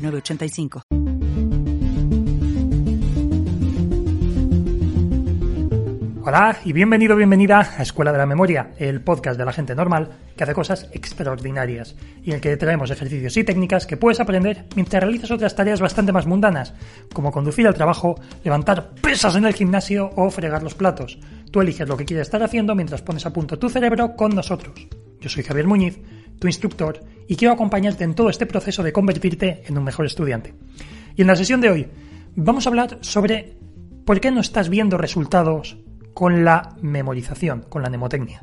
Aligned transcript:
985. 0.00 0.82
Hola 6.22 6.58
y 6.64 6.72
bienvenido, 6.72 7.16
bienvenida 7.16 7.74
a 7.76 7.82
Escuela 7.82 8.12
de 8.12 8.18
la 8.18 8.26
Memoria, 8.26 8.72
el 8.78 9.00
podcast 9.00 9.38
de 9.38 9.44
la 9.44 9.52
gente 9.52 9.74
normal 9.74 10.10
que 10.36 10.44
hace 10.44 10.54
cosas 10.54 10.88
extraordinarias 10.92 11.96
y 12.22 12.30
en 12.30 12.36
el 12.36 12.40
que 12.40 12.56
traemos 12.56 12.90
ejercicios 12.90 13.36
y 13.36 13.42
técnicas 13.42 13.86
que 13.86 13.96
puedes 13.96 14.20
aprender 14.20 14.66
mientras 14.76 15.02
realizas 15.02 15.30
otras 15.30 15.56
tareas 15.56 15.80
bastante 15.80 16.12
más 16.12 16.26
mundanas, 16.26 16.74
como 17.12 17.32
conducir 17.32 17.66
al 17.66 17.74
trabajo, 17.74 18.20
levantar 18.44 18.90
pesas 19.02 19.34
en 19.34 19.46
el 19.46 19.54
gimnasio 19.54 20.10
o 20.14 20.30
fregar 20.30 20.62
los 20.62 20.74
platos. 20.74 21.18
Tú 21.50 21.62
eliges 21.62 21.88
lo 21.88 21.96
que 21.96 22.04
quieres 22.04 22.28
estar 22.28 22.42
haciendo 22.42 22.74
mientras 22.74 23.02
pones 23.02 23.26
a 23.26 23.32
punto 23.32 23.58
tu 23.58 23.68
cerebro 23.68 24.14
con 24.14 24.34
nosotros. 24.34 24.86
Yo 25.20 25.28
soy 25.28 25.42
Javier 25.42 25.66
Muñiz 25.66 26.00
tu 26.40 26.48
instructor, 26.48 27.00
y 27.28 27.36
quiero 27.36 27.54
acompañarte 27.54 28.02
en 28.02 28.14
todo 28.14 28.28
este 28.28 28.46
proceso 28.46 28.82
de 28.82 28.92
convertirte 28.92 29.62
en 29.66 29.78
un 29.78 29.84
mejor 29.84 30.06
estudiante. 30.06 30.54
Y 31.14 31.20
en 31.20 31.28
la 31.28 31.36
sesión 31.36 31.60
de 31.60 31.70
hoy 31.70 31.86
vamos 32.34 32.66
a 32.66 32.70
hablar 32.70 32.98
sobre 33.02 33.56
por 34.04 34.20
qué 34.20 34.32
no 34.32 34.40
estás 34.40 34.68
viendo 34.68 34.98
resultados 34.98 35.78
con 36.14 36.44
la 36.44 36.74
memorización, 36.80 37.66
con 37.68 37.82
la 37.82 37.88
mnemotecnia. 37.88 38.42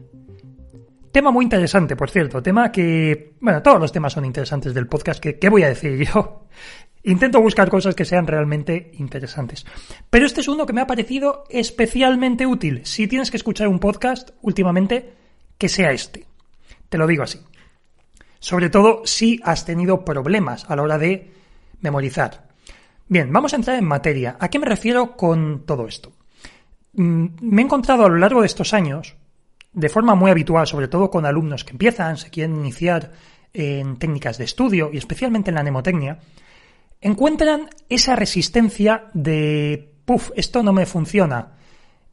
Tema 1.11 1.31
muy 1.31 1.43
interesante, 1.43 1.95
por 1.95 2.09
cierto, 2.09 2.41
tema 2.43 2.71
que, 2.71 3.33
bueno, 3.41 3.61
todos 3.61 3.79
los 3.79 3.91
temas 3.91 4.13
son 4.13 4.25
interesantes 4.25 4.73
del 4.73 4.87
podcast, 4.87 5.19
que, 5.19 5.39
¿qué 5.39 5.49
voy 5.49 5.63
a 5.63 5.69
decir 5.69 6.07
yo? 6.07 6.47
Intento 7.03 7.41
buscar 7.41 7.69
cosas 7.69 7.95
que 7.95 8.05
sean 8.05 8.27
realmente 8.27 8.91
interesantes. 8.99 9.65
Pero 10.09 10.25
este 10.25 10.41
es 10.41 10.47
uno 10.47 10.65
que 10.65 10.73
me 10.73 10.81
ha 10.81 10.87
parecido 10.87 11.45
especialmente 11.49 12.45
útil. 12.45 12.81
Si 12.83 13.07
tienes 13.07 13.31
que 13.31 13.37
escuchar 13.37 13.67
un 13.67 13.79
podcast 13.79 14.31
últimamente, 14.41 15.13
que 15.57 15.69
sea 15.69 15.91
este. 15.91 16.25
Te 16.89 16.97
lo 16.97 17.07
digo 17.07 17.23
así. 17.23 17.39
Sobre 18.47 18.69
todo 18.69 19.01
si 19.03 19.41
has 19.43 19.65
tenido 19.65 20.05
problemas 20.05 20.63
a 20.69 20.77
la 20.77 20.81
hora 20.81 20.97
de 20.97 21.33
memorizar. 21.81 22.47
Bien, 23.09 23.29
vamos 23.29 23.51
a 23.51 23.57
entrar 23.57 23.77
en 23.77 23.83
materia. 23.83 24.37
¿A 24.39 24.47
qué 24.47 24.57
me 24.57 24.65
refiero 24.65 25.17
con 25.17 25.65
todo 25.65 25.85
esto? 25.85 26.13
Mm, 26.93 27.25
me 27.41 27.61
he 27.61 27.65
encontrado 27.65 28.05
a 28.05 28.07
lo 28.07 28.15
largo 28.15 28.39
de 28.39 28.47
estos 28.47 28.73
años, 28.73 29.17
de 29.73 29.89
forma 29.89 30.15
muy 30.15 30.31
habitual, 30.31 30.65
sobre 30.65 30.87
todo 30.87 31.11
con 31.11 31.25
alumnos 31.25 31.65
que 31.65 31.73
empiezan, 31.73 32.15
se 32.15 32.29
quieren 32.29 32.55
iniciar 32.55 33.11
en 33.51 33.97
técnicas 33.97 34.37
de 34.37 34.45
estudio 34.45 34.91
y 34.93 34.97
especialmente 34.97 35.51
en 35.51 35.55
la 35.55 35.63
mnemotecnia, 35.63 36.19
encuentran 37.01 37.69
esa 37.89 38.15
resistencia 38.15 39.07
de, 39.13 39.93
puff, 40.05 40.31
esto 40.37 40.63
no 40.63 40.71
me 40.71 40.85
funciona, 40.85 41.57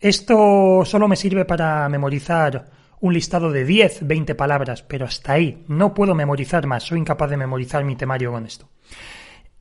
esto 0.01 0.83
solo 0.85 1.07
me 1.07 1.15
sirve 1.15 1.45
para 1.45 1.89
memorizar 1.89 2.73
un 3.05 3.13
listado 3.13 3.53
de 3.53 3.67
10, 3.67 4.07
20 4.07 4.35
palabras, 4.35 4.83
pero 4.83 5.05
hasta 5.05 5.35
ahí 5.35 5.63
no 5.69 5.93
puedo 5.93 6.15
memorizar 6.15 6.67
más, 6.67 6.85
soy 6.85 7.01
incapaz 7.01 7.29
de 7.29 7.37
memorizar 7.37 7.85
mi 7.85 7.97
temario 7.97 8.33
con 8.33 8.47
esto. 8.47 8.71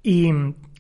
Y 0.02 0.32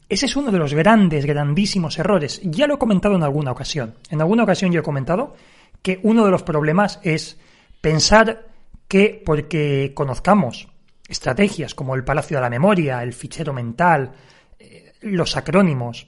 ese 0.08 0.28
es 0.28 0.36
uno 0.38 0.50
de 0.50 0.60
los 0.60 0.74
grandes, 0.74 1.26
grandísimos 1.26 2.00
errores. 2.00 2.40
Ya 2.42 2.66
lo 2.66 2.76
he 2.76 2.78
comentado 2.78 3.18
en 3.18 3.24
alguna 3.24 3.52
ocasión. 3.52 3.96
En 4.10 4.22
alguna 4.22 4.44
ocasión 4.44 4.72
yo 4.72 4.80
he 4.80 4.84
comentado 4.84 5.36
que 5.82 6.00
uno 6.04 6.24
de 6.24 6.32
los 6.32 6.44
problemas 6.44 7.02
es 7.04 7.38
pensar 7.82 8.48
que 8.88 9.22
porque 9.26 9.92
conozcamos 9.94 10.70
estrategias 11.10 11.76
como 11.76 11.96
el 11.96 12.06
Palacio 12.06 12.38
de 12.38 12.44
la 12.44 12.50
Memoria, 12.50 13.04
el 13.04 13.12
fichero 13.12 13.52
mental, 13.52 14.14
eh, 14.58 14.94
los 15.02 15.36
acrónimos, 15.36 16.08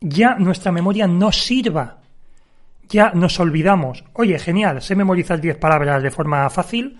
ya 0.00 0.34
nuestra 0.34 0.70
memoria 0.70 1.06
no 1.06 1.32
sirva 1.32 2.02
ya 2.88 3.12
nos 3.14 3.38
olvidamos. 3.40 4.04
Oye, 4.12 4.38
genial, 4.38 4.82
sé 4.82 4.94
memorizar 4.94 5.40
10 5.40 5.58
palabras 5.58 6.02
de 6.02 6.10
forma 6.10 6.48
fácil. 6.50 6.98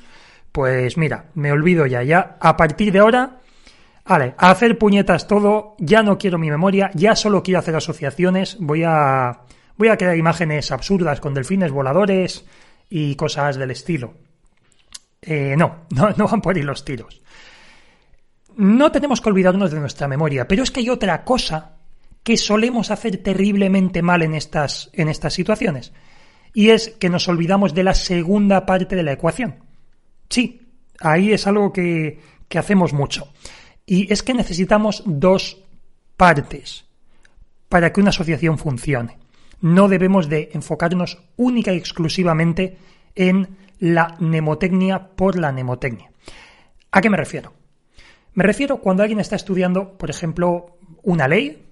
Pues 0.52 0.96
mira, 0.96 1.26
me 1.34 1.52
olvido 1.52 1.86
ya. 1.86 2.02
Ya 2.02 2.36
a 2.40 2.56
partir 2.56 2.92
de 2.92 3.00
ahora, 3.00 3.40
vale, 4.04 4.34
a 4.38 4.50
hacer 4.50 4.78
puñetas 4.78 5.26
todo, 5.26 5.76
ya 5.78 6.02
no 6.02 6.18
quiero 6.18 6.38
mi 6.38 6.50
memoria, 6.50 6.90
ya 6.94 7.14
solo 7.14 7.42
quiero 7.42 7.60
hacer 7.60 7.76
asociaciones, 7.76 8.56
voy 8.58 8.84
a 8.84 9.40
voy 9.76 9.88
a 9.88 9.96
crear 9.96 10.16
imágenes 10.16 10.70
absurdas 10.72 11.20
con 11.20 11.34
delfines 11.34 11.70
voladores 11.70 12.46
y 12.88 13.14
cosas 13.16 13.56
del 13.56 13.70
estilo. 13.70 14.14
Eh, 15.20 15.54
no, 15.56 15.86
no, 15.90 16.10
no 16.16 16.28
van 16.28 16.40
por 16.40 16.56
ahí 16.56 16.62
los 16.62 16.84
tiros. 16.84 17.22
No 18.56 18.90
tenemos 18.90 19.20
que 19.20 19.28
olvidarnos 19.28 19.70
de 19.70 19.80
nuestra 19.80 20.08
memoria, 20.08 20.48
pero 20.48 20.62
es 20.62 20.70
que 20.70 20.80
hay 20.80 20.88
otra 20.88 21.22
cosa 21.24 21.76
que 22.26 22.36
solemos 22.36 22.90
hacer 22.90 23.18
terriblemente 23.18 24.02
mal 24.02 24.20
en 24.20 24.34
estas, 24.34 24.90
en 24.94 25.08
estas 25.08 25.32
situaciones. 25.32 25.92
Y 26.52 26.70
es 26.70 26.88
que 26.88 27.08
nos 27.08 27.28
olvidamos 27.28 27.72
de 27.72 27.84
la 27.84 27.94
segunda 27.94 28.66
parte 28.66 28.96
de 28.96 29.04
la 29.04 29.12
ecuación. 29.12 29.62
Sí, 30.28 30.60
ahí 30.98 31.32
es 31.32 31.46
algo 31.46 31.72
que, 31.72 32.18
que 32.48 32.58
hacemos 32.58 32.92
mucho. 32.92 33.32
Y 33.86 34.12
es 34.12 34.24
que 34.24 34.34
necesitamos 34.34 35.04
dos 35.06 35.62
partes 36.16 36.86
para 37.68 37.92
que 37.92 38.00
una 38.00 38.10
asociación 38.10 38.58
funcione. 38.58 39.18
No 39.60 39.86
debemos 39.86 40.28
de 40.28 40.50
enfocarnos 40.52 41.22
única 41.36 41.72
y 41.72 41.76
exclusivamente 41.76 42.76
en 43.14 43.56
la 43.78 44.16
mnemotecnia 44.18 45.10
por 45.10 45.38
la 45.38 45.52
mnemotecnia. 45.52 46.10
¿A 46.90 47.00
qué 47.00 47.08
me 47.08 47.18
refiero? 47.18 47.52
Me 48.34 48.42
refiero 48.42 48.78
cuando 48.78 49.04
alguien 49.04 49.20
está 49.20 49.36
estudiando, 49.36 49.96
por 49.96 50.10
ejemplo, 50.10 50.76
una 51.04 51.28
ley, 51.28 51.65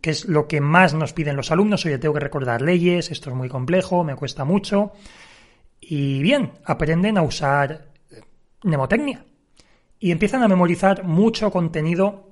que 0.00 0.10
es 0.10 0.26
lo 0.26 0.48
que 0.48 0.60
más 0.60 0.94
nos 0.94 1.12
piden 1.12 1.36
los 1.36 1.50
alumnos. 1.50 1.84
Oye, 1.84 1.98
tengo 1.98 2.14
que 2.14 2.20
recordar 2.20 2.62
leyes, 2.62 3.10
esto 3.10 3.30
es 3.30 3.36
muy 3.36 3.48
complejo, 3.48 4.04
me 4.04 4.16
cuesta 4.16 4.44
mucho. 4.44 4.92
Y 5.80 6.22
bien, 6.22 6.52
aprenden 6.64 7.18
a 7.18 7.22
usar 7.22 7.92
mnemotecnia 8.62 9.24
y 9.98 10.10
empiezan 10.10 10.42
a 10.42 10.48
memorizar 10.48 11.04
mucho 11.04 11.50
contenido 11.50 12.30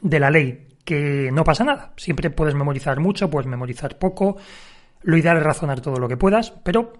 de 0.00 0.20
la 0.20 0.30
ley, 0.30 0.68
que 0.84 1.30
no 1.32 1.44
pasa 1.44 1.64
nada. 1.64 1.92
Siempre 1.96 2.30
puedes 2.30 2.54
memorizar 2.54 3.00
mucho, 3.00 3.30
puedes 3.30 3.46
memorizar 3.46 3.98
poco. 3.98 4.36
Lo 5.02 5.16
ideal 5.16 5.36
es 5.38 5.42
razonar 5.42 5.80
todo 5.80 5.96
lo 5.96 6.08
que 6.08 6.16
puedas, 6.16 6.50
pero 6.50 6.92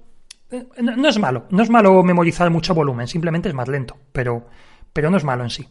eh, 0.50 0.66
no 0.81 1.08
es 1.08 1.19
malo. 1.19 1.47
No 1.50 1.62
es 1.62 1.70
malo 1.70 2.03
memorizar 2.03 2.50
mucho 2.50 2.75
volumen, 2.75 3.06
simplemente 3.06 3.48
es 3.48 3.54
más 3.54 3.69
lento, 3.69 3.97
pero, 4.12 4.47
pero 4.92 5.10
no 5.10 5.16
es 5.16 5.25
malo 5.25 5.44
en 5.44 5.50
sí. 5.50 5.69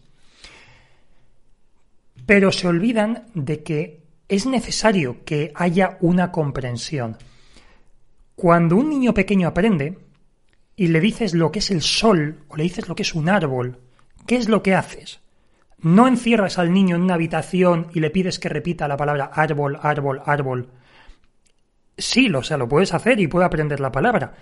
Pero 2.25 2.51
se 2.51 2.67
olvidan 2.67 3.25
de 3.33 3.63
que 3.63 4.06
es 4.29 4.45
necesario 4.45 5.23
que 5.23 5.51
haya 5.55 5.97
una 6.01 6.31
comprensión. 6.31 7.17
Cuando 8.35 8.75
un 8.75 8.89
niño 8.89 9.13
pequeño 9.13 9.47
aprende 9.47 9.97
y 10.75 10.87
le 10.87 10.99
dices 10.99 11.33
lo 11.33 11.51
que 11.51 11.59
es 11.59 11.71
el 11.71 11.81
sol 11.81 12.43
o 12.49 12.55
le 12.55 12.63
dices 12.63 12.87
lo 12.87 12.95
que 12.95 13.03
es 13.03 13.15
un 13.15 13.29
árbol, 13.29 13.79
¿qué 14.25 14.35
es 14.35 14.49
lo 14.49 14.61
que 14.61 14.75
haces? 14.75 15.21
No 15.79 16.07
encierras 16.07 16.57
al 16.57 16.73
niño 16.73 16.95
en 16.95 17.03
una 17.03 17.13
habitación 17.13 17.87
y 17.93 17.99
le 17.99 18.09
pides 18.09 18.39
que 18.39 18.49
repita 18.49 18.87
la 18.87 18.97
palabra 18.97 19.31
árbol, 19.33 19.79
árbol, 19.81 20.21
árbol. 20.25 20.69
Sí, 21.97 22.29
o 22.33 22.43
sea, 22.43 22.57
lo 22.57 22.67
puedes 22.67 22.93
hacer 22.93 23.19
y 23.19 23.27
puede 23.27 23.45
aprender 23.45 23.79
la 23.79 23.91
palabra, 23.91 24.33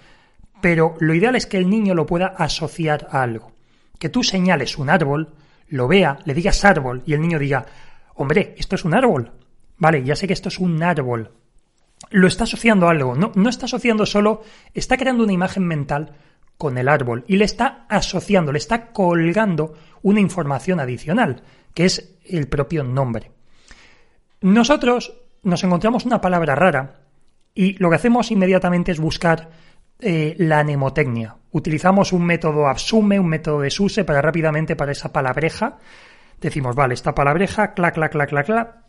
pero 0.61 0.95
lo 0.99 1.13
ideal 1.13 1.35
es 1.35 1.45
que 1.45 1.57
el 1.57 1.69
niño 1.69 1.93
lo 1.93 2.05
pueda 2.05 2.27
asociar 2.27 3.07
a 3.11 3.21
algo. 3.21 3.53
Que 3.99 4.09
tú 4.09 4.23
señales 4.23 4.77
un 4.77 4.89
árbol, 4.89 5.35
lo 5.67 5.87
vea, 5.87 6.19
le 6.25 6.33
digas 6.33 6.65
árbol 6.65 7.03
y 7.05 7.13
el 7.13 7.21
niño 7.21 7.39
diga, 7.39 7.65
hombre, 8.15 8.55
esto 8.57 8.75
es 8.75 8.83
un 8.83 8.93
árbol. 8.93 9.31
Vale, 9.77 10.03
ya 10.03 10.15
sé 10.15 10.27
que 10.27 10.33
esto 10.33 10.49
es 10.49 10.59
un 10.59 10.81
árbol. 10.83 11.31
Lo 12.11 12.27
está 12.27 12.43
asociando 12.43 12.87
a 12.87 12.91
algo. 12.91 13.15
No, 13.15 13.31
no 13.35 13.49
está 13.49 13.65
asociando 13.65 14.05
solo, 14.05 14.43
está 14.73 14.97
creando 14.97 15.23
una 15.23 15.33
imagen 15.33 15.65
mental 15.65 16.15
con 16.57 16.77
el 16.77 16.87
árbol 16.87 17.25
y 17.27 17.37
le 17.37 17.45
está 17.45 17.85
asociando, 17.89 18.51
le 18.51 18.59
está 18.59 18.91
colgando 18.91 19.73
una 20.01 20.19
información 20.19 20.79
adicional, 20.79 21.43
que 21.73 21.85
es 21.85 22.17
el 22.25 22.47
propio 22.47 22.83
nombre. 22.83 23.31
Nosotros 24.41 25.13
nos 25.43 25.63
encontramos 25.63 26.05
una 26.05 26.21
palabra 26.21 26.55
rara 26.55 27.01
y 27.53 27.73
lo 27.73 27.89
que 27.89 27.95
hacemos 27.95 28.31
inmediatamente 28.31 28.91
es 28.91 28.99
buscar 28.99 29.49
eh, 29.99 30.35
la 30.37 30.63
mnemotecnia. 30.63 31.35
Utilizamos 31.51 32.13
un 32.13 32.25
método 32.25 32.67
absume, 32.67 33.19
un 33.19 33.27
método 33.27 33.61
de 33.61 33.69
suse 33.69 34.03
para 34.03 34.21
rápidamente 34.21 34.75
para 34.75 34.91
esa 34.91 35.11
palabreja. 35.11 35.77
Decimos, 36.39 36.75
vale, 36.75 36.93
esta 36.93 37.15
palabreja, 37.15 37.73
clac, 37.73 37.93
clac, 37.95 38.11
clac, 38.11 38.29
clac, 38.29 38.45
clac, 38.45 38.84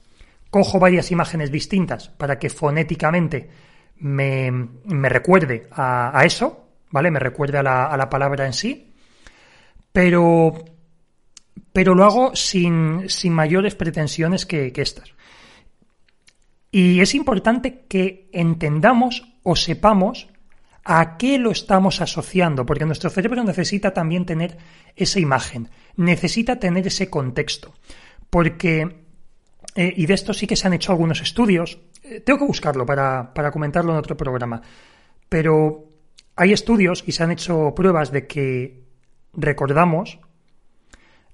cojo 0.57 0.79
varias 0.79 1.11
imágenes 1.11 1.53
distintas 1.53 2.09
para 2.09 2.39
que 2.39 2.49
fonéticamente 2.49 3.51
me, 3.99 4.51
recuerde 5.07 5.69
a, 5.71 6.23
eso, 6.25 6.71
¿vale? 6.91 7.11
Me 7.11 7.19
recuerde 7.19 7.59
a 7.59 7.63
la, 7.63 8.09
palabra 8.09 8.47
en 8.47 8.55
sí. 8.55 8.95
Pero, 9.93 10.55
pero 11.75 11.95
lo 11.95 12.05
hago 12.05 12.35
sin, 12.35 13.05
sin 13.11 13.35
mayores 13.35 13.75
pretensiones 13.75 14.47
que, 14.47 14.73
que 14.73 14.81
estas. 14.81 15.13
Y 16.71 17.01
es 17.03 17.15
importante 17.15 17.85
que 17.87 18.31
entendamos 18.33 19.29
o 19.43 19.57
sepamos 19.57 20.27
a 20.85 21.19
qué 21.19 21.37
lo 21.37 21.51
estamos 21.51 22.01
asociando, 22.01 22.65
porque 22.65 22.87
nuestro 22.87 23.11
cerebro 23.11 23.45
necesita 23.45 23.93
también 23.93 24.25
tener 24.25 24.57
esa 24.95 25.21
imagen, 25.21 25.69
necesita 25.97 26.57
tener 26.57 26.87
ese 26.87 27.11
contexto, 27.11 27.75
porque, 28.31 29.05
eh, 29.77 29.93
y 29.97 30.07
de 30.07 30.15
esto 30.15 30.35
sí 30.35 30.47
que 30.47 30.57
se 30.57 30.67
han 30.67 30.73
hecho 30.73 30.93
algunos 30.93 31.21
estudios, 31.21 31.79
eh, 32.03 32.21
tengo 32.21 32.41
que 32.41 32.47
buscarlo 32.47 32.85
para, 32.85 33.33
para 33.33 33.51
comentarlo 33.51 33.93
en 33.93 33.99
otro 33.99 34.17
programa, 34.17 34.63
pero 35.29 35.85
hay 36.35 36.53
estudios 36.53 37.05
y 37.07 37.13
se 37.13 37.23
han 37.23 37.31
hecho 37.31 37.75
pruebas 37.75 38.11
de 38.11 38.27
que 38.27 38.83
recordamos 39.35 40.19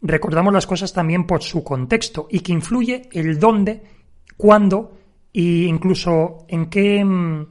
recordamos 0.03 0.53
las 0.53 0.67
cosas 0.67 0.93
también 0.93 1.27
por 1.27 1.43
su 1.43 1.63
contexto 1.63 2.27
y 2.31 2.41
que 2.41 2.53
influye 2.53 3.09
el 3.13 3.39
dónde, 3.39 3.83
cuándo 4.37 4.99
e 5.33 5.67
incluso 5.69 6.45
en 6.49 6.67
qué 6.67 7.05
mm, 7.05 7.47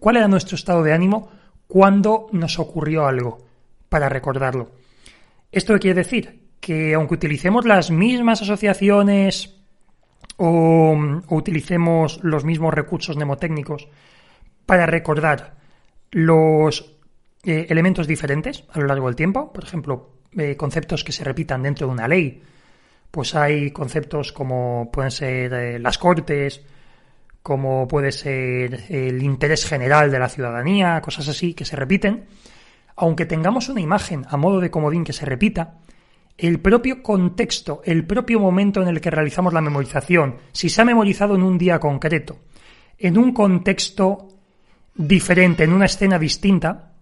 cuál 0.00 0.16
era 0.16 0.28
nuestro 0.28 0.56
estado 0.56 0.82
de 0.82 0.92
ánimo 0.92 1.30
cuando 1.66 2.26
nos 2.32 2.58
ocurrió 2.58 3.06
algo 3.06 3.38
para 3.88 4.08
recordarlo. 4.08 4.72
Esto 5.50 5.78
quiere 5.78 6.02
decir 6.02 6.46
que 6.60 6.94
aunque 6.94 7.14
utilicemos 7.14 7.64
las 7.64 7.90
mismas 7.90 8.42
asociaciones 8.42 9.56
o, 10.36 10.96
utilicemos 11.28 12.20
los 12.22 12.44
mismos 12.44 12.74
recursos 12.74 13.16
mnemotécnicos 13.16 13.88
para 14.66 14.86
recordar 14.86 15.54
los 16.10 16.96
eh, 17.44 17.66
elementos 17.68 18.06
diferentes 18.06 18.64
a 18.72 18.80
lo 18.80 18.86
largo 18.86 19.06
del 19.06 19.16
tiempo, 19.16 19.52
por 19.52 19.64
ejemplo, 19.64 20.10
eh, 20.36 20.56
conceptos 20.56 21.04
que 21.04 21.12
se 21.12 21.24
repitan 21.24 21.62
dentro 21.62 21.86
de 21.86 21.92
una 21.92 22.08
ley. 22.08 22.42
Pues 23.10 23.34
hay 23.34 23.70
conceptos 23.70 24.32
como 24.32 24.90
pueden 24.92 25.10
ser 25.10 25.52
eh, 25.52 25.78
las 25.78 25.98
cortes, 25.98 26.62
como 27.42 27.86
puede 27.86 28.10
ser 28.10 28.86
el 28.88 29.22
interés 29.22 29.64
general 29.64 30.10
de 30.10 30.18
la 30.18 30.28
ciudadanía, 30.28 31.00
cosas 31.00 31.28
así 31.28 31.54
que 31.54 31.64
se 31.64 31.76
repiten. 31.76 32.24
Aunque 32.96 33.26
tengamos 33.26 33.68
una 33.68 33.80
imagen 33.80 34.26
a 34.28 34.36
modo 34.36 34.58
de 34.58 34.70
comodín 34.70 35.04
que 35.04 35.12
se 35.12 35.24
repita, 35.26 35.78
el 36.38 36.60
propio 36.60 37.02
contexto, 37.02 37.82
el 37.84 38.06
propio 38.06 38.38
momento 38.40 38.82
en 38.82 38.88
el 38.88 39.00
que 39.00 39.10
realizamos 39.10 39.52
la 39.52 39.60
memorización, 39.60 40.36
si 40.52 40.68
se 40.68 40.82
ha 40.82 40.84
memorizado 40.84 41.34
en 41.34 41.42
un 41.42 41.56
día 41.56 41.78
concreto, 41.78 42.38
en 42.98 43.16
un 43.16 43.32
contexto 43.32 44.28
diferente, 44.94 45.64
en 45.64 45.72
una 45.72 45.86
escena 45.86 46.18
distinta, 46.18 46.92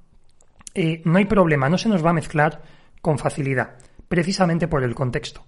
eh, 0.75 1.03
no 1.05 1.19
hay 1.19 1.25
problema, 1.25 1.69
no 1.69 1.79
se 1.79 1.89
nos 1.89 2.05
va 2.05 2.11
a 2.11 2.15
mezclar 2.15 2.63
con 3.01 3.19
facilidad, 3.19 3.77
precisamente 4.09 4.69
por 4.69 4.83
el 4.83 4.95
contexto. 4.95 5.45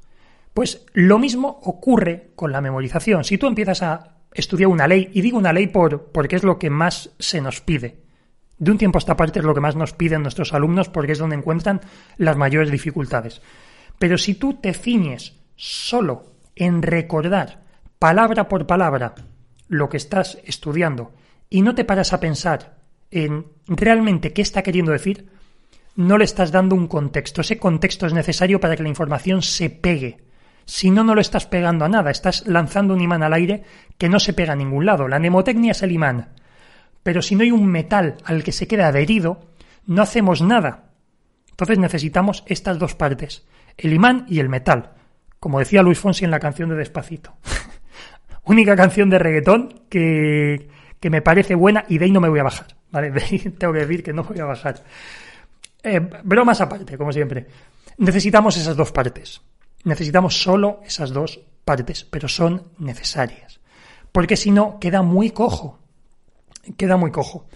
Pues 0.53 0.87
lo 0.95 1.19
mismo 1.19 1.61
ocurre 1.65 2.31
con 2.35 2.51
la 2.51 2.61
memorización. 2.61 3.25
Si 3.25 3.39
tú 3.39 3.47
empiezas 3.47 3.83
a 3.83 4.17
estudiar 4.33 4.69
una 4.69 4.87
ley, 4.89 5.11
y 5.13 5.21
digo 5.21 5.39
una 5.39 5.53
ley 5.53 5.67
por, 5.67 6.11
porque 6.13 6.37
es 6.37 6.45
lo 6.45 6.59
que 6.59 6.71
más 6.71 7.11
se 7.19 7.41
nos 7.41 7.61
pide, 7.61 8.07
de 8.59 8.71
un 8.71 8.79
tiempo 8.79 8.99
a 8.99 9.01
esta 9.01 9.17
parte 9.17 9.41
es 9.41 9.45
lo 9.45 9.55
que 9.55 9.61
más 9.61 9.77
nos 9.77 9.93
piden 9.93 10.23
nuestros 10.23 10.55
alumnos 10.55 10.89
porque 10.89 11.13
es 11.13 11.19
donde 11.19 11.37
encuentran 11.37 11.81
las 12.17 12.37
mayores 12.37 12.71
dificultades. 12.71 13.43
Pero 13.99 14.19
si 14.19 14.35
tú 14.35 14.55
te 14.55 14.75
ciñes 14.75 15.35
solo 15.57 16.33
en 16.55 16.83
recordar 16.83 17.63
palabra 17.99 18.49
por 18.49 18.67
palabra 18.67 19.15
lo 19.69 19.89
que 19.89 19.97
estás 19.97 20.39
estudiando 20.45 21.13
y 21.49 21.63
no 21.63 21.75
te 21.75 21.85
paras 21.85 22.13
a 22.13 22.21
pensar 22.21 22.77
en 23.11 23.47
realmente 23.67 24.33
qué 24.33 24.43
está 24.43 24.63
queriendo 24.63 24.93
decir, 24.93 25.29
no 25.97 26.19
le 26.19 26.25
estás 26.25 26.53
dando 26.53 26.75
un 26.75 26.89
contexto. 26.89 27.41
Ese 27.41 27.59
contexto 27.59 28.07
es 28.07 28.13
necesario 28.13 28.61
para 28.61 28.77
que 28.77 28.83
la 28.83 28.89
información 28.89 29.43
se 29.43 29.71
pegue. 29.71 30.25
Si 30.67 30.91
no, 30.91 31.05
no 31.05 31.15
lo 31.15 31.21
estás 31.21 31.47
pegando 31.47 31.85
a 31.85 31.89
nada. 31.89 32.11
Estás 32.11 32.47
lanzando 32.47 32.93
un 32.93 33.01
imán 33.01 33.23
al 33.23 33.33
aire 33.33 33.63
que 33.97 34.09
no 34.09 34.21
se 34.21 34.33
pega 34.33 34.53
a 34.53 34.57
ningún 34.57 34.85
lado. 34.85 35.09
La 35.09 35.19
mnemotecnia 35.19 35.73
es 35.73 35.83
el 35.83 35.93
imán. 35.93 36.31
Pero 37.03 37.23
si 37.23 37.35
no 37.35 37.45
hay 37.45 37.53
un 37.53 37.67
metal 37.67 38.17
al 38.25 38.43
que 38.43 38.53
se 38.53 38.67
queda 38.67 38.89
adherido, 38.89 39.41
no 39.87 40.03
hacemos 40.03 40.43
nada. 40.43 40.91
Entonces 41.51 41.79
necesitamos 41.79 42.45
estas 42.47 42.79
dos 42.79 42.95
partes, 42.95 43.47
el 43.77 43.93
imán 43.93 44.27
y 44.29 44.41
el 44.41 44.49
metal. 44.49 44.93
Como 45.39 45.59
decía 45.59 45.83
Luis 45.83 45.99
Fonsi 45.99 46.25
en 46.25 46.31
la 46.31 46.41
canción 46.41 46.69
de 46.69 46.77
Despacito. 46.77 47.37
Única 48.45 48.77
canción 48.77 49.11
de 49.11 49.19
reggaetón 49.19 49.83
que, 49.89 50.69
que 51.01 51.11
me 51.11 51.23
parece 51.23 51.55
buena 51.55 51.85
y 51.89 51.99
de 51.99 52.07
ahí 52.07 52.13
no 52.13 52.21
me 52.21 52.29
voy 52.29 52.41
a 52.41 52.45
bajar. 52.45 52.69
¿vale? 52.91 53.11
tengo 53.59 53.73
que 53.73 53.81
decir 53.81 54.03
que 54.03 54.13
no 54.13 54.25
voy 54.25 54.39
a 54.39 54.45
bajar. 54.45 54.83
Eh, 55.83 56.01
bromas 56.25 56.61
aparte, 56.61 56.97
como 56.97 57.13
siempre. 57.13 57.47
Necesitamos 57.99 58.57
esas 58.57 58.77
dos 58.77 58.93
partes. 58.93 59.41
Necesitamos 59.85 60.41
solo 60.41 60.81
esas 60.85 61.11
dos 61.11 61.41
partes, 61.65 62.05
pero 62.05 62.29
son 62.29 62.73
necesarias. 62.79 63.61
Porque 64.13 64.37
si 64.37 64.51
no, 64.51 64.79
queda 64.81 65.03
muy 65.03 65.31
cojo. 65.31 65.79
Queda 66.77 66.97
muy 66.97 67.11
cojo. 67.11 67.47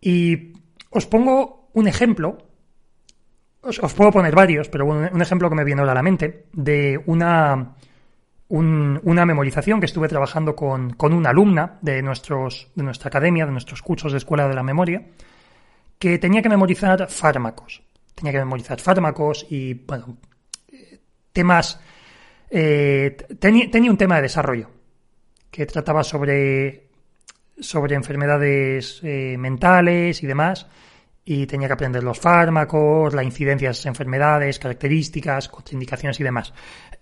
Y 0.00 0.52
os 0.90 1.06
pongo 1.06 1.68
un 1.74 1.88
ejemplo. 1.88 2.38
Os, 3.62 3.78
puedo 3.94 4.10
poner 4.10 4.34
varios, 4.34 4.68
pero 4.68 4.86
un 4.86 5.22
ejemplo 5.22 5.48
que 5.48 5.54
me 5.54 5.64
viene 5.64 5.80
ahora 5.80 5.92
a 5.92 5.94
la 5.94 6.02
mente 6.02 6.46
de 6.52 7.00
una, 7.06 7.76
una 8.48 9.24
memorización 9.24 9.78
que 9.78 9.86
estuve 9.86 10.08
trabajando 10.08 10.56
con, 10.56 10.90
con 10.94 11.12
una 11.12 11.30
alumna 11.30 11.78
de, 11.80 12.02
nuestros, 12.02 12.68
de 12.74 12.82
nuestra 12.82 13.08
academia, 13.08 13.46
de 13.46 13.52
nuestros 13.52 13.80
cursos 13.80 14.12
de 14.12 14.18
escuela 14.18 14.48
de 14.48 14.54
la 14.54 14.62
memoria 14.62 15.06
que 15.98 16.18
tenía 16.18 16.42
que 16.42 16.48
memorizar 16.48 17.08
fármacos. 17.08 17.80
Tenía 18.16 18.32
que 18.32 18.38
memorizar 18.40 18.80
fármacos 18.80 19.46
y, 19.48 19.74
bueno, 19.74 20.18
temas... 21.32 21.80
Eh, 22.50 23.16
tenía, 23.38 23.90
un 23.90 23.96
tema 23.96 24.16
de 24.16 24.22
desarrollo 24.22 24.68
que 25.50 25.64
trataba 25.64 26.02
sobre, 26.02 26.88
sobre 27.58 27.94
enfermedades 27.94 29.00
eh, 29.04 29.36
mentales 29.38 30.22
y 30.22 30.26
demás, 30.26 30.66
y 31.24 31.46
tenía 31.46 31.68
que 31.68 31.74
aprender 31.74 32.02
los 32.02 32.18
fármacos, 32.18 33.14
la 33.14 33.22
incidencia 33.22 33.68
de 33.68 33.72
esas 33.72 33.86
enfermedades, 33.86 34.58
características, 34.58 35.48
contraindicaciones 35.48 36.18
y 36.18 36.24
demás. 36.24 36.52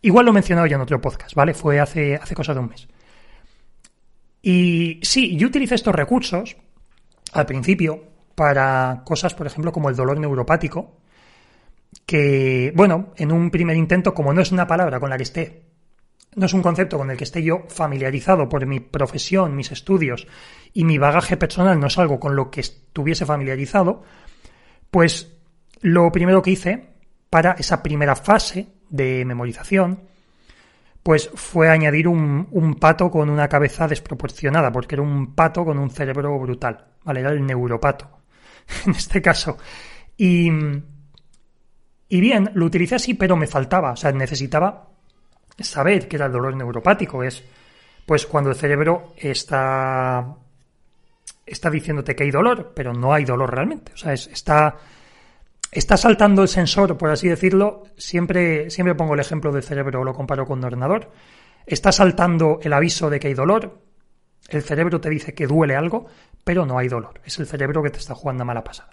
Igual 0.02 0.26
lo 0.26 0.30
he 0.30 0.34
mencionado 0.34 0.66
ya 0.66 0.76
en 0.76 0.82
otro 0.82 1.00
podcast, 1.00 1.34
¿vale? 1.34 1.54
Fue 1.54 1.80
hace, 1.80 2.16
hace 2.16 2.34
cosa 2.34 2.52
de 2.52 2.60
un 2.60 2.68
mes. 2.68 2.88
Y 4.42 5.00
sí, 5.02 5.36
yo 5.36 5.48
utilicé 5.48 5.74
estos 5.74 5.94
recursos 5.94 6.56
al 7.32 7.46
principio 7.46 8.04
para 8.34 9.02
cosas, 9.04 9.34
por 9.34 9.46
ejemplo, 9.46 9.72
como 9.72 9.88
el 9.88 9.96
dolor 9.96 10.18
neuropático, 10.18 10.98
que, 12.06 12.72
bueno, 12.74 13.12
en 13.16 13.32
un 13.32 13.50
primer 13.50 13.76
intento, 13.76 14.14
como 14.14 14.32
no 14.32 14.40
es 14.40 14.52
una 14.52 14.66
palabra 14.66 15.00
con 15.00 15.10
la 15.10 15.16
que 15.16 15.24
esté, 15.24 15.69
no 16.36 16.46
es 16.46 16.54
un 16.54 16.62
concepto 16.62 16.98
con 16.98 17.10
el 17.10 17.16
que 17.16 17.24
esté 17.24 17.42
yo 17.42 17.64
familiarizado 17.68 18.48
por 18.48 18.64
mi 18.66 18.80
profesión, 18.80 19.56
mis 19.56 19.72
estudios 19.72 20.26
y 20.72 20.84
mi 20.84 20.98
bagaje 20.98 21.36
personal, 21.36 21.80
no 21.80 21.88
es 21.88 21.98
algo 21.98 22.20
con 22.20 22.36
lo 22.36 22.50
que 22.50 22.60
estuviese 22.60 23.26
familiarizado, 23.26 24.02
pues 24.90 25.36
lo 25.80 26.10
primero 26.12 26.42
que 26.42 26.52
hice 26.52 26.90
para 27.30 27.52
esa 27.52 27.82
primera 27.82 28.14
fase 28.14 28.68
de 28.88 29.24
memorización, 29.24 30.00
pues 31.02 31.30
fue 31.34 31.68
añadir 31.68 32.06
un, 32.06 32.76
pato 32.78 33.10
con 33.10 33.30
una 33.30 33.48
cabeza 33.48 33.88
desproporcionada, 33.88 34.70
porque 34.70 34.96
era 34.96 35.02
un 35.02 35.34
pato 35.34 35.64
con 35.64 35.78
un 35.78 35.90
cerebro 35.90 36.38
brutal, 36.38 36.86
¿vale? 37.04 37.20
Era 37.20 37.30
el 37.30 37.44
neuropato. 37.44 38.20
en 38.86 38.92
este 38.92 39.22
caso. 39.22 39.56
Y, 40.16 40.50
y 42.08 42.20
bien, 42.20 42.50
lo 42.54 42.66
utilicé 42.66 42.96
así, 42.96 43.14
pero 43.14 43.36
me 43.36 43.46
faltaba, 43.46 43.92
o 43.92 43.96
sea, 43.96 44.12
necesitaba 44.12 44.89
saber 45.64 46.08
que 46.08 46.16
era 46.16 46.26
el 46.26 46.32
dolor 46.32 46.56
neuropático. 46.56 47.22
Es, 47.22 47.42
pues, 48.06 48.26
cuando 48.26 48.50
el 48.50 48.56
cerebro 48.56 49.12
está, 49.16 50.36
está 51.46 51.70
diciéndote 51.70 52.14
que 52.14 52.24
hay 52.24 52.30
dolor, 52.30 52.72
pero 52.74 52.92
no 52.92 53.12
hay 53.12 53.24
dolor 53.24 53.54
realmente. 53.54 53.92
O 53.92 53.96
sea, 53.96 54.12
está, 54.12 54.76
está 55.70 55.96
saltando 55.96 56.42
el 56.42 56.48
sensor, 56.48 56.96
por 56.96 57.10
así 57.10 57.28
decirlo. 57.28 57.84
Siempre, 57.96 58.70
siempre 58.70 58.94
pongo 58.94 59.14
el 59.14 59.20
ejemplo 59.20 59.52
del 59.52 59.62
cerebro, 59.62 60.04
lo 60.04 60.14
comparo 60.14 60.46
con 60.46 60.58
un 60.58 60.64
ordenador. 60.64 61.10
Está 61.66 61.92
saltando 61.92 62.58
el 62.62 62.72
aviso 62.72 63.10
de 63.10 63.20
que 63.20 63.28
hay 63.28 63.34
dolor. 63.34 63.78
El 64.48 64.62
cerebro 64.62 65.00
te 65.00 65.10
dice 65.10 65.34
que 65.34 65.46
duele 65.46 65.76
algo, 65.76 66.06
pero 66.42 66.66
no 66.66 66.78
hay 66.78 66.88
dolor. 66.88 67.20
Es 67.24 67.38
el 67.38 67.46
cerebro 67.46 67.82
que 67.82 67.90
te 67.90 67.98
está 67.98 68.14
jugando 68.14 68.42
a 68.42 68.46
mala 68.46 68.64
pasada. 68.64 68.90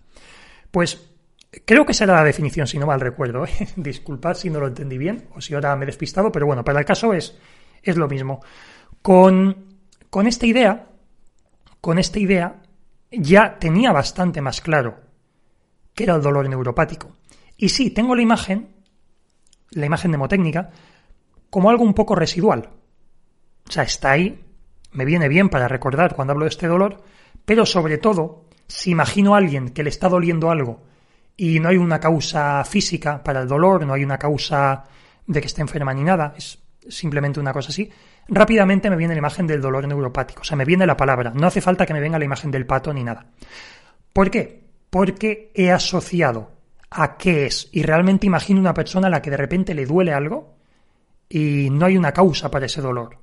Pues 0.69 1.16
creo 1.65 1.85
que 1.85 1.93
será 1.93 2.15
la 2.15 2.23
definición, 2.23 2.67
si 2.67 2.77
no 2.77 2.85
mal 2.85 2.99
recuerdo. 2.99 3.45
¿eh? 3.45 3.67
Disculpad 3.75 4.35
si 4.35 4.49
no 4.49 4.59
lo 4.59 4.67
entendí 4.67 4.97
bien 4.97 5.27
o 5.35 5.41
si 5.41 5.53
ahora 5.53 5.75
me 5.75 5.83
he 5.83 5.87
despistado, 5.87 6.31
pero 6.31 6.45
bueno, 6.45 6.63
para 6.63 6.79
el 6.79 6.85
caso 6.85 7.13
es, 7.13 7.37
es 7.81 7.97
lo 7.97 8.07
mismo. 8.07 8.41
Con, 9.01 9.77
con 10.09 10.27
esta 10.27 10.45
idea, 10.45 10.87
con 11.81 11.99
esta 11.99 12.19
idea, 12.19 12.61
ya 13.11 13.57
tenía 13.59 13.91
bastante 13.91 14.41
más 14.41 14.61
claro 14.61 14.99
que 15.93 16.03
era 16.03 16.15
el 16.15 16.21
dolor 16.21 16.47
neuropático. 16.47 17.17
Y 17.57 17.69
sí, 17.69 17.89
tengo 17.89 18.15
la 18.15 18.21
imagen, 18.21 18.69
la 19.71 19.87
imagen 19.87 20.11
mnemotécnica, 20.11 20.69
como 21.49 21.71
algo 21.71 21.83
un 21.83 21.95
poco 21.95 22.13
residual. 22.13 22.69
O 23.67 23.71
sea, 23.71 23.83
está 23.83 24.11
ahí, 24.11 24.45
me 24.91 25.05
viene 25.05 25.27
bien 25.27 25.49
para 25.49 25.67
recordar 25.67 26.15
cuando 26.15 26.33
hablo 26.33 26.45
de 26.45 26.49
este 26.49 26.67
dolor, 26.67 27.03
pero 27.45 27.65
sobre 27.65 27.97
todo, 27.97 28.45
si 28.67 28.91
imagino 28.91 29.33
a 29.33 29.39
alguien 29.39 29.69
que 29.69 29.81
le 29.81 29.89
está 29.89 30.07
doliendo 30.07 30.51
algo 30.51 30.83
y 31.38 31.60
no 31.60 31.70
hay 31.70 31.77
una 31.77 32.00
causa 32.00 32.63
física 32.65 33.24
para 33.24 33.41
el 33.41 33.48
dolor, 33.48 33.86
no 33.86 33.94
hay 33.94 34.03
una 34.03 34.17
causa 34.17 34.84
de 35.27 35.39
que 35.39 35.48
esté 35.48 35.62
enferma 35.62 35.94
ni 35.94 36.03
nada, 36.03 36.34
es 36.36 36.60
simplemente 36.89 37.39
una 37.39 37.53
cosa 37.53 37.70
así, 37.70 37.89
rápidamente 38.27 38.89
me 38.89 38.96
viene 38.96 39.13
la 39.13 39.20
imagen 39.20 39.46
del 39.46 39.62
dolor 39.62 39.88
neuropático, 39.88 40.41
o 40.41 40.44
sea, 40.44 40.58
me 40.58 40.65
viene 40.65 40.88
la 40.88 40.98
palabra, 40.98 41.32
no 41.36 41.46
hace 41.46 41.62
falta 41.62 41.86
que 41.86 41.94
me 41.94 42.00
venga 42.00 42.17
la 42.17 42.25
imagen 42.25 42.50
del 42.50 42.65
pato 42.65 42.91
ni 42.91 43.03
nada. 43.03 43.27
¿Por 44.12 44.32
qué? 44.32 44.63
Porque 44.89 45.51
he 45.53 45.72
asociado 45.72 46.51
a 46.89 47.17
qué 47.17 47.46
es 47.46 47.70
y 47.72 47.84
realmente 47.84 48.25
imagino 48.25 48.60
una 48.60 48.74
persona 48.74 49.08
a 49.08 49.12
la 49.12 49.22
que 49.22 49.29
de 49.29 49.38
repente 49.38 49.75
le 49.75 49.86
duele 49.86 50.13
algo 50.13 50.56
y 51.29 51.70
no 51.70 51.86
hay 51.86 51.98
una 51.98 52.13
causa 52.13 52.50
para 52.50 52.65
ese 52.65 52.82
dolor. 52.82 53.20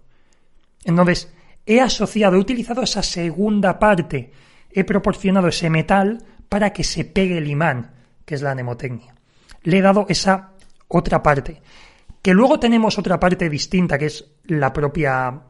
Entonces, 0.84 1.32
he 1.66 1.80
asociado, 1.80 2.36
he 2.36 2.40
utilizado 2.40 2.82
esa 2.82 3.02
segunda 3.02 3.78
parte, 3.78 4.30
he 4.70 4.84
proporcionado 4.84 5.48
ese 5.48 5.70
metal 5.70 6.22
para 6.48 6.72
que 6.72 6.84
se 6.84 7.04
pegue 7.04 7.38
el 7.38 7.48
imán, 7.48 7.92
que 8.24 8.34
es 8.34 8.42
la 8.42 8.54
mnemotecnia. 8.54 9.14
Le 9.62 9.78
he 9.78 9.82
dado 9.82 10.06
esa 10.08 10.52
otra 10.88 11.22
parte. 11.22 11.62
Que 12.22 12.34
luego 12.34 12.58
tenemos 12.58 12.98
otra 12.98 13.20
parte 13.20 13.48
distinta, 13.48 13.98
que 13.98 14.06
es 14.06 14.24
la 14.44 14.72
propia, 14.72 15.42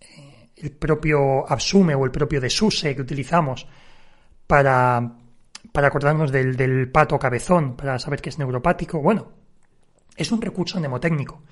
eh, 0.00 0.50
el 0.56 0.72
propio 0.72 1.50
absume 1.50 1.94
o 1.94 2.04
el 2.04 2.10
propio 2.10 2.40
desuse 2.40 2.94
que 2.94 3.02
utilizamos 3.02 3.66
para, 4.46 5.16
para 5.72 5.88
acordarnos 5.88 6.32
del, 6.32 6.90
pato 6.90 7.18
cabezón, 7.18 7.76
para 7.76 7.98
saber 7.98 8.20
que 8.20 8.30
es 8.30 8.38
neuropático. 8.38 9.00
Bueno, 9.00 9.28
es 10.16 10.32
un 10.32 10.42
recurso 10.42 10.78
mnemotécnico, 10.78 11.42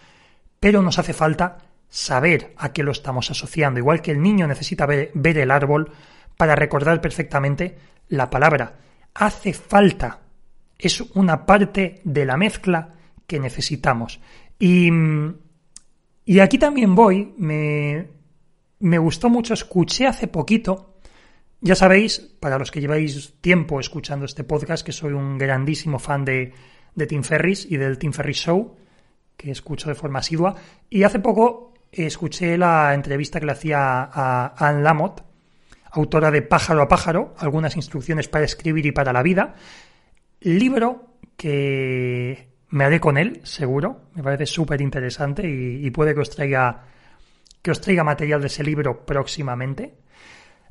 pero 0.59 0.83
nos 0.83 0.99
hace 0.99 1.13
falta 1.13 1.59
saber 1.89 2.55
a 2.57 2.73
qué 2.73 2.83
lo 2.83 2.93
estamos 2.93 3.31
asociando, 3.31 3.79
igual 3.79 4.03
que 4.03 4.11
el 4.11 4.21
niño 4.21 4.47
necesita 4.47 4.87
ver, 4.87 5.13
el 5.15 5.51
árbol 5.51 5.93
para 6.37 6.57
recordar 6.57 7.01
perfectamente 7.01 7.79
la 8.09 8.29
palabra. 8.31 8.79
Hace 9.15 9.53
falta, 9.53 10.21
es 10.79 11.01
una 11.15 11.47
parte 11.47 12.01
de 12.05 12.25
la 12.25 12.37
mezcla 12.37 12.95
que 13.27 13.41
necesitamos. 13.41 14.21
Y, 14.59 14.91
y 16.25 16.39
aquí 16.41 16.59
también 16.59 16.95
voy, 16.95 17.35
me, 17.39 18.09
me 18.81 18.99
gustó 18.99 19.29
mucho, 19.29 19.55
escuché 19.55 20.07
hace 20.07 20.29
poquito, 20.29 20.99
ya 21.61 21.75
sabéis, 21.75 22.19
para 22.41 22.59
los 22.59 22.71
que 22.71 22.81
lleváis 22.81 23.35
tiempo 23.41 23.81
escuchando 23.81 24.27
este 24.27 24.45
podcast, 24.45 24.85
que 24.85 24.93
soy 24.93 25.13
un 25.13 25.39
grandísimo 25.39 25.99
fan 25.99 26.25
de, 26.25 26.53
de 26.95 27.07
Tim 27.07 27.23
Ferris 27.23 27.67
y 27.69 27.77
del 27.77 27.99
Tim 27.99 28.13
Ferris 28.13 28.39
Show, 28.39 28.77
que 29.37 29.51
escucho 29.51 29.89
de 29.89 29.95
forma 29.95 30.21
asidua, 30.21 30.55
y 30.91 31.03
hace 31.03 31.19
poco 31.19 31.75
escuché 31.93 32.59
la 32.59 32.93
entrevista 32.95 33.41
que 33.41 33.47
le 33.47 33.53
hacía 33.53 34.03
a 34.13 34.55
Anne 34.57 34.83
Lamott, 34.83 35.25
autora 35.93 36.31
de 36.31 36.43
Pájaro 36.43 36.83
a 36.83 36.89
Pájaro, 36.89 37.35
algunas 37.39 37.77
instrucciones 37.77 38.29
para 38.29 38.45
escribir 38.45 38.85
y 38.87 38.93
para 38.93 39.13
la 39.13 39.23
vida, 39.23 39.55
libro 40.55 41.19
que 41.37 42.49
me 42.71 42.85
haré 42.85 43.01
con 43.01 43.17
él, 43.17 43.41
seguro. 43.45 44.09
Me 44.15 44.23
parece 44.23 44.47
súper 44.47 44.81
interesante 44.81 45.49
y, 45.49 45.91
puede 45.91 46.15
que 46.15 46.21
os 46.21 46.31
traiga 46.31 46.85
que 47.63 47.71
os 47.71 47.81
traiga 47.81 48.05
material 48.05 48.41
de 48.41 48.47
ese 48.47 48.63
libro 48.63 49.05
próximamente. 49.05 49.95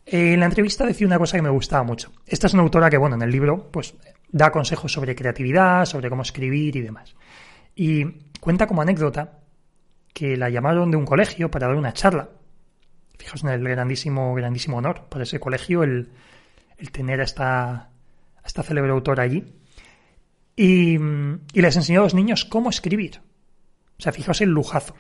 Eh, 0.06 0.34
en 0.34 0.40
la 0.40 0.46
entrevista 0.46 0.86
decía 0.86 1.08
una 1.08 1.20
cosa 1.20 1.38
que 1.38 1.42
me 1.42 1.50
gustaba 1.50 1.84
mucho. 1.84 2.12
Esta 2.26 2.48
es 2.48 2.54
una 2.54 2.64
autora 2.64 2.90
que, 2.90 2.98
bueno, 2.98 3.16
en 3.16 3.22
el 3.22 3.32
libro, 3.32 3.70
pues 3.70 3.96
da 4.30 4.52
consejos 4.52 4.94
sobre 4.94 5.16
creatividad, 5.16 5.86
sobre 5.86 6.10
cómo 6.10 6.22
escribir 6.22 6.76
y 6.78 6.82
demás. 6.82 7.16
Y 7.76 8.06
cuenta 8.40 8.68
como 8.68 8.82
anécdota 8.82 9.40
que 10.14 10.38
la 10.38 10.50
llamaron 10.50 10.90
de 10.90 10.98
un 10.98 11.06
colegio 11.06 11.52
para 11.52 11.68
dar 11.68 11.76
una 11.76 11.92
charla. 11.92 12.30
Fijaos 13.18 13.44
en 13.44 13.50
el 13.50 13.68
grandísimo, 13.68 14.34
grandísimo 14.34 14.78
honor 14.78 15.06
para 15.10 15.24
ese 15.24 15.40
colegio 15.40 15.84
el, 15.84 16.10
tener 16.92 17.20
a 17.20 17.24
esta, 17.24 17.72
a 17.74 17.90
esta 18.46 18.64
célebre 18.64 18.92
autora 18.92 19.24
allí 19.24 19.44
y, 20.56 20.98
les 21.54 21.76
enseñó 21.76 22.02
a 22.02 22.04
los 22.04 22.14
niños 22.14 22.46
cómo 22.46 22.70
escribir. 22.70 23.22
O 23.98 24.02
sea, 24.02 24.12
fijaos 24.12 24.42
el 24.42 24.50
lujazo. 24.50 24.96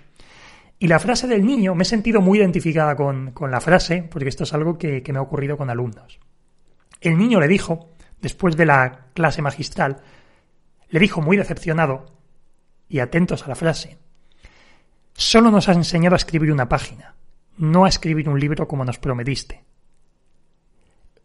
Y 0.79 0.87
la 0.87 0.99
frase 0.99 1.27
del 1.27 1.45
niño, 1.45 1.73
me 1.75 1.83
he 1.83 1.85
sentido 1.85 2.21
muy 2.21 2.39
identificada 2.39 2.95
con, 2.95 3.33
la 3.49 3.61
frase, 3.61 4.03
porque 4.03 4.29
esto 4.29 4.43
es 4.43 4.53
algo 4.53 4.77
que, 4.77 5.03
que 5.03 5.13
me 5.13 5.19
ha 5.19 5.23
ocurrido 5.23 5.57
con 5.57 5.69
alumnos. 5.69 6.19
El 6.99 7.17
niño 7.17 7.39
le 7.39 7.47
dijo, 7.47 7.89
después 8.21 8.57
de 8.57 8.65
la 8.65 9.07
clase 9.13 9.41
magistral, 9.41 10.01
le 10.89 10.99
dijo 10.99 11.21
muy 11.21 11.37
decepcionado, 11.37 12.05
y 12.87 12.99
atentos 12.99 13.43
a 13.43 13.47
la 13.47 13.55
frase, 13.55 13.97
solo 15.13 15.49
nos 15.49 15.69
has 15.69 15.77
enseñado 15.77 16.15
a 16.15 16.17
escribir 16.17 16.51
una 16.51 16.69
página, 16.69 17.15
no 17.57 17.85
a 17.85 17.89
escribir 17.89 18.29
un 18.29 18.39
libro 18.39 18.67
como 18.67 18.85
nos 18.85 18.99
prometiste 18.99 19.63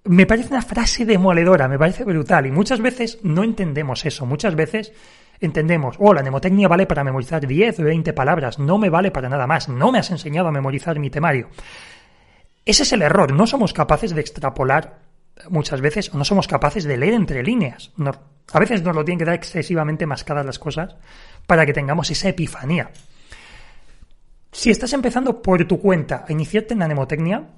me 0.05 0.27
parece 0.27 0.53
una 0.53 0.63
frase 0.63 1.05
demoledora, 1.05 1.69
me 1.69 1.79
parece 1.79 2.05
brutal. 2.05 2.47
Y 2.47 2.51
muchas 2.51 2.81
veces 2.81 3.19
no 3.23 3.45
entendemos 3.45 4.05
eso. 4.07 4.27
Muchas 4.27 4.55
veces 4.55 4.93
entendemos, 5.41 5.97
oh, 5.99 6.13
la 6.13 6.23
mnemotecnia 6.23 6.69
vale 6.69 6.87
para 6.87 7.05
memorizar 7.05 7.47
10 7.47 7.81
o 7.81 7.85
20 7.85 8.13
palabras, 8.13 8.59
no 8.59 8.79
me 8.79 8.91
vale 8.91 9.11
para 9.11 9.29
nada 9.29 9.47
más, 9.47 9.69
no 9.69 9.91
me 9.91 9.99
has 9.99 10.11
enseñado 10.11 10.49
a 10.49 10.53
memorizar 10.53 10.99
mi 10.99 11.11
temario. 11.11 11.49
Ese 12.65 12.83
es 12.83 12.93
el 12.93 13.03
error, 13.03 13.33
no 13.33 13.47
somos 13.47 13.73
capaces 13.73 14.15
de 14.15 14.21
extrapolar 14.21 14.99
muchas 15.49 15.81
veces, 15.81 16.13
o 16.13 16.19
no 16.19 16.25
somos 16.25 16.47
capaces 16.47 16.85
de 16.85 16.99
leer 16.99 17.15
entre 17.15 17.43
líneas. 17.43 17.93
a 18.53 18.59
veces 18.59 18.83
nos 18.83 18.95
lo 18.95 19.05
tienen 19.05 19.19
que 19.19 19.25
dar 19.25 19.35
excesivamente 19.35 20.07
mascadas 20.07 20.45
las 20.45 20.59
cosas 20.59 20.97
para 21.47 21.65
que 21.65 21.73
tengamos 21.73 22.11
esa 22.11 22.29
epifanía. 22.29 22.91
Si 24.53 24.71
estás 24.71 24.93
empezando 24.93 25.41
por 25.41 25.65
tu 25.65 25.81
cuenta 25.81 26.27
a 26.29 26.33
iniciarte 26.33 26.75
en 26.75 26.81
la 26.81 26.87
mnemotecnia, 26.87 27.49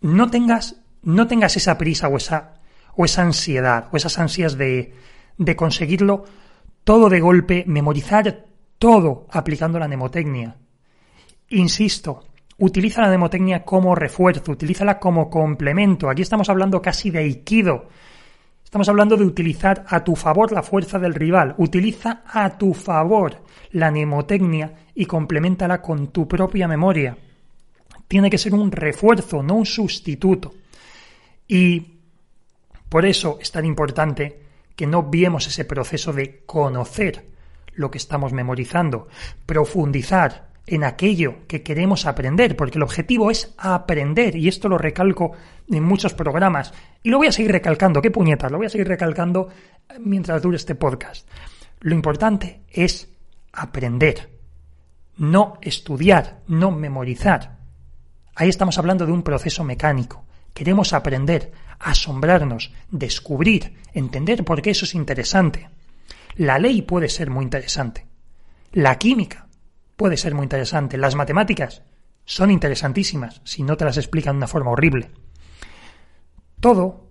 no 0.00 0.30
tengas 0.30 0.81
no 1.02 1.26
tengas 1.26 1.56
esa 1.56 1.78
prisa 1.78 2.08
o 2.08 2.16
esa, 2.16 2.60
o 2.96 3.04
esa 3.04 3.22
ansiedad 3.22 3.88
o 3.92 3.96
esas 3.96 4.18
ansias 4.18 4.56
de, 4.56 4.94
de 5.38 5.56
conseguirlo 5.56 6.24
todo 6.84 7.08
de 7.08 7.20
golpe, 7.20 7.64
memorizar 7.66 8.46
todo 8.78 9.26
aplicando 9.30 9.78
la 9.78 9.86
mnemotecnia. 9.86 10.56
Insisto, 11.50 12.24
utiliza 12.58 13.02
la 13.02 13.08
mnemotecnia 13.08 13.64
como 13.64 13.94
refuerzo, 13.94 14.52
utilízala 14.52 14.98
como 14.98 15.30
complemento. 15.30 16.08
Aquí 16.08 16.22
estamos 16.22 16.48
hablando 16.48 16.82
casi 16.82 17.10
de 17.10 17.20
aikido. 17.20 17.88
Estamos 18.64 18.88
hablando 18.88 19.16
de 19.16 19.24
utilizar 19.24 19.84
a 19.86 20.02
tu 20.02 20.16
favor 20.16 20.50
la 20.50 20.62
fuerza 20.62 20.98
del 20.98 21.14
rival. 21.14 21.54
Utiliza 21.58 22.22
a 22.26 22.56
tu 22.56 22.74
favor 22.74 23.42
la 23.72 23.90
mnemotecnia 23.90 24.72
y 24.94 25.06
complementala 25.06 25.80
con 25.80 26.08
tu 26.08 26.26
propia 26.26 26.66
memoria. 26.66 27.16
Tiene 28.08 28.30
que 28.30 28.38
ser 28.38 28.54
un 28.54 28.72
refuerzo, 28.72 29.42
no 29.42 29.54
un 29.54 29.66
sustituto. 29.66 30.54
Y 31.52 31.98
por 32.88 33.04
eso 33.04 33.36
es 33.38 33.52
tan 33.52 33.66
importante 33.66 34.40
que 34.74 34.86
no 34.86 35.02
viemos 35.02 35.46
ese 35.46 35.66
proceso 35.66 36.14
de 36.14 36.38
conocer 36.46 37.26
lo 37.74 37.90
que 37.90 37.98
estamos 37.98 38.32
memorizando, 38.32 39.08
profundizar 39.44 40.48
en 40.66 40.82
aquello 40.82 41.46
que 41.46 41.62
queremos 41.62 42.06
aprender, 42.06 42.56
porque 42.56 42.78
el 42.78 42.82
objetivo 42.82 43.30
es 43.30 43.52
aprender, 43.58 44.34
y 44.34 44.48
esto 44.48 44.66
lo 44.70 44.78
recalco 44.78 45.32
en 45.70 45.84
muchos 45.84 46.14
programas, 46.14 46.72
y 47.02 47.10
lo 47.10 47.18
voy 47.18 47.26
a 47.26 47.32
seguir 47.32 47.52
recalcando, 47.52 48.00
qué 48.00 48.10
puñetas, 48.10 48.50
lo 48.50 48.56
voy 48.56 48.68
a 48.68 48.70
seguir 48.70 48.88
recalcando 48.88 49.50
mientras 50.00 50.40
dure 50.40 50.56
este 50.56 50.74
podcast. 50.74 51.28
Lo 51.80 51.94
importante 51.94 52.62
es 52.70 53.10
aprender, 53.52 54.30
no 55.18 55.58
estudiar, 55.60 56.40
no 56.46 56.70
memorizar. 56.70 57.58
Ahí 58.36 58.48
estamos 58.48 58.78
hablando 58.78 59.04
de 59.04 59.12
un 59.12 59.22
proceso 59.22 59.64
mecánico. 59.64 60.24
Queremos 60.54 60.92
aprender, 60.92 61.52
asombrarnos, 61.78 62.72
descubrir, 62.90 63.78
entender 63.92 64.44
por 64.44 64.62
qué 64.62 64.70
eso 64.70 64.84
es 64.84 64.94
interesante. 64.94 65.68
La 66.36 66.58
ley 66.58 66.82
puede 66.82 67.08
ser 67.08 67.30
muy 67.30 67.44
interesante. 67.44 68.06
La 68.72 68.98
química 68.98 69.48
puede 69.96 70.16
ser 70.16 70.34
muy 70.34 70.44
interesante. 70.44 70.96
Las 70.96 71.14
matemáticas 71.14 71.82
son 72.24 72.50
interesantísimas 72.50 73.40
si 73.44 73.62
no 73.62 73.76
te 73.76 73.84
las 73.84 73.96
explican 73.96 74.34
de 74.34 74.38
una 74.38 74.46
forma 74.46 74.70
horrible. 74.70 75.10
Todo 76.60 77.08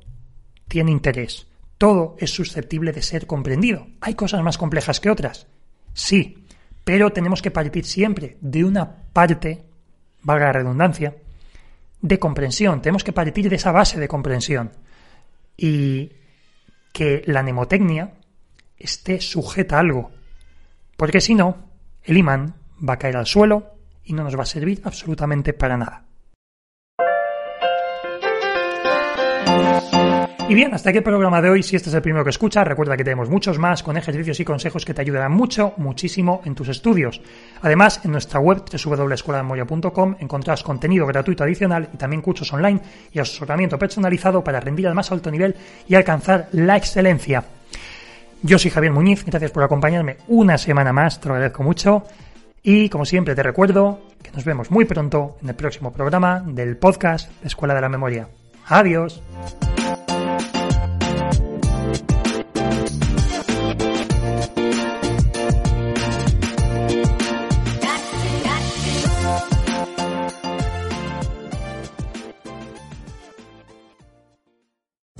tiene 0.68 0.92
interés. 0.92 1.48
Todo 1.78 2.16
es 2.20 2.32
susceptible 2.32 2.94
de 2.94 3.02
ser 3.02 3.28
comprendido. 3.28 3.88
¿Hay 4.02 4.16
cosas 4.16 4.42
más 4.44 4.58
complejas 4.58 5.00
que 5.00 5.10
otras? 5.10 5.48
Sí, 5.94 6.46
pero 6.84 7.12
tenemos 7.12 7.42
que 7.42 7.52
partir 7.52 7.86
siempre 7.86 8.38
de 8.42 8.64
una 8.64 9.04
parte, 9.14 9.66
valga 10.22 10.48
la 10.48 10.54
redundancia, 10.54 11.16
de 12.02 12.20
comprensión, 12.20 12.82
tenemos 12.82 13.04
que 13.04 13.14
partir 13.14 13.50
de 13.50 13.56
esa 13.56 13.72
base 13.72 14.00
de 14.00 14.08
comprensión. 14.08 14.72
Y 15.58 16.12
que 16.92 17.24
la 17.26 17.44
mnemotecnia 17.44 18.14
esté 18.78 19.22
sujeta 19.22 19.78
a 19.78 19.80
algo, 19.80 20.12
porque 20.98 21.22
si 21.22 21.36
no, 21.36 21.70
el 22.04 22.18
imán 22.18 22.56
va 22.88 22.94
a 22.94 23.00
caer 23.00 23.18
al 23.18 23.28
suelo 23.28 23.76
y 24.04 24.14
no 24.14 24.24
nos 24.24 24.38
va 24.38 24.44
a 24.44 24.48
servir 24.48 24.82
absolutamente 24.84 25.54
para 25.54 25.78
nada. 25.78 26.06
Y 30.52 30.54
bien, 30.54 30.74
hasta 30.74 30.90
aquí 30.90 30.98
el 30.98 31.04
programa 31.06 31.42
de 31.42 31.50
hoy. 31.50 31.64
Si 31.64 31.78
este 31.78 31.88
es 31.88 31.96
el 31.96 32.02
primero 32.02 32.26
que 32.26 32.30
escuchas, 32.30 32.68
recuerda 32.68 32.98
que 32.98 33.06
tenemos 33.06 33.30
muchos 33.30 33.58
más 33.58 33.84
con 33.84 33.96
ejercicios 33.96 34.38
y 34.42 34.44
consejos 34.44 34.84
que 34.84 34.94
te 34.94 35.00
ayudarán 35.00 35.32
mucho, 35.32 35.74
muchísimo 35.78 36.42
en 36.44 36.56
tus 36.56 36.68
estudios. 36.68 37.22
Además, 37.62 38.02
en 38.04 38.12
nuestra 38.12 38.42
web 38.42 38.66
www.escueladememoria.com 38.70 40.18
encontrarás 40.20 40.62
contenido 40.62 41.08
gratuito 41.08 41.46
adicional 41.46 41.88
y 41.94 41.96
también 41.96 42.22
cursos 42.22 42.52
online 42.52 42.82
y 43.14 43.20
asesoramiento 43.20 43.80
personalizado 43.80 44.44
para 44.44 44.60
rendir 44.60 44.90
al 44.90 44.94
más 44.94 45.10
alto 45.14 45.32
nivel 45.32 45.56
y 45.88 45.96
alcanzar 45.96 46.50
la 46.52 46.76
excelencia. 46.76 47.46
Yo 48.42 48.60
soy 48.60 48.72
Javier 48.72 48.92
Muñiz, 48.92 49.24
gracias 49.24 49.52
por 49.52 49.64
acompañarme 49.64 50.18
una 50.28 50.58
semana 50.58 50.92
más, 50.92 51.22
te 51.22 51.30
lo 51.30 51.36
agradezco 51.36 51.64
mucho. 51.64 52.04
Y 52.62 52.90
como 52.90 53.06
siempre 53.06 53.36
te 53.36 53.44
recuerdo 53.44 54.02
que 54.22 54.32
nos 54.34 54.44
vemos 54.44 54.70
muy 54.70 54.84
pronto 54.84 55.38
en 55.42 55.48
el 55.48 55.56
próximo 55.56 55.94
programa 55.94 56.44
del 56.46 56.76
podcast 56.76 57.32
Escuela 57.42 57.74
de 57.74 57.80
la 57.80 57.88
Memoria. 57.88 58.28
Adiós. 58.68 59.22